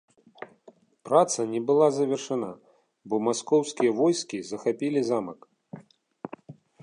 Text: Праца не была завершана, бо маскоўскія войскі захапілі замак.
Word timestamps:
Праца 1.07 1.39
не 1.51 1.61
была 1.67 1.87
завершана, 1.97 2.49
бо 3.13 3.21
маскоўскія 3.27 3.91
войскі 4.01 4.39
захапілі 4.53 5.01
замак. 5.11 5.39